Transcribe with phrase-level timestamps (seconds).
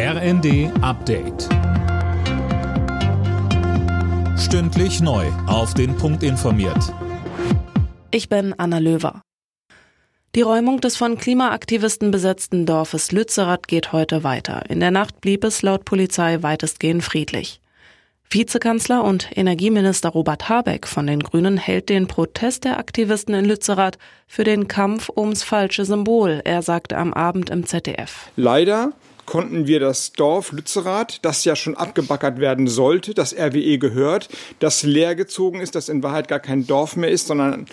[0.00, 1.48] RND Update.
[4.38, 5.26] Stündlich neu.
[5.48, 6.94] Auf den Punkt informiert.
[8.12, 9.22] Ich bin Anna Löwer.
[10.36, 14.70] Die Räumung des von Klimaaktivisten besetzten Dorfes Lützerath geht heute weiter.
[14.70, 17.60] In der Nacht blieb es laut Polizei weitestgehend friedlich.
[18.30, 23.98] Vizekanzler und Energieminister Robert Habeck von den Grünen hält den Protest der Aktivisten in Lützerath
[24.28, 26.40] für den Kampf ums falsche Symbol.
[26.44, 28.30] Er sagte am Abend im ZDF.
[28.36, 28.92] Leider
[29.28, 34.84] konnten wir das Dorf Lützerath, das ja schon abgebackert werden sollte, das RWE gehört, das
[34.84, 37.66] leer gezogen ist, das in Wahrheit gar kein Dorf mehr ist, sondern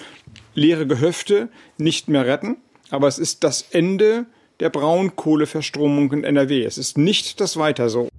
[0.54, 2.58] leere Gehöfte, nicht mehr retten.
[2.90, 4.26] Aber es ist das Ende
[4.60, 6.66] der Braunkohleverstromung in NRW.
[6.66, 8.10] Es ist nicht das Weiter so.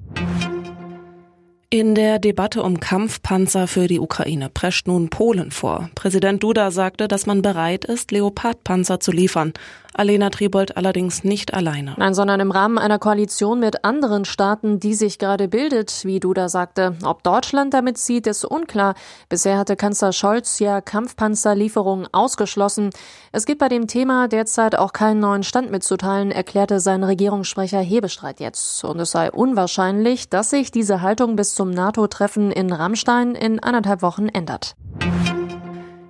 [1.76, 5.90] In der Debatte um Kampfpanzer für die Ukraine prescht nun Polen vor.
[5.94, 9.52] Präsident Duda sagte, dass man bereit ist, Leopardpanzer zu liefern.
[9.98, 11.94] Alena Tribold allerdings nicht alleine.
[11.96, 16.50] Nein, sondern im Rahmen einer Koalition mit anderen Staaten, die sich gerade bildet, wie Duda
[16.50, 16.96] sagte.
[17.02, 18.94] Ob Deutschland damit zieht, ist unklar.
[19.30, 22.90] Bisher hatte Kanzler Scholz ja Kampfpanzerlieferungen ausgeschlossen.
[23.32, 28.40] Es gibt bei dem Thema derzeit auch keinen neuen Stand mitzuteilen, erklärte sein Regierungssprecher Hebestreit
[28.40, 28.84] jetzt.
[28.84, 34.00] Und es sei unwahrscheinlich, dass sich diese Haltung bis zum NATO-Treffen in Rammstein in anderthalb
[34.00, 34.76] Wochen ändert.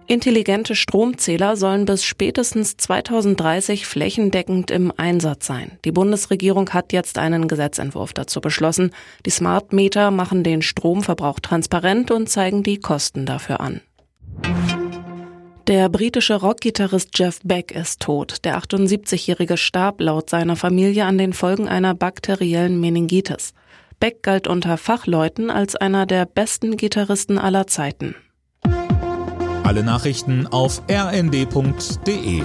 [0.06, 5.78] Intelligente Stromzähler sollen bis spätestens 2030 flächendeckend im Einsatz sein.
[5.86, 8.90] Die Bundesregierung hat jetzt einen Gesetzentwurf dazu beschlossen.
[9.24, 13.80] Die Smart Meter machen den Stromverbrauch transparent und zeigen die Kosten dafür an.
[15.68, 18.44] Der britische Rockgitarrist Jeff Beck ist tot.
[18.44, 23.54] Der 78-Jährige starb laut seiner Familie an den Folgen einer bakteriellen Meningitis.
[23.98, 28.14] Beck galt unter Fachleuten als einer der besten Gitarristen aller Zeiten.
[29.64, 32.42] Alle Nachrichten auf rnd.de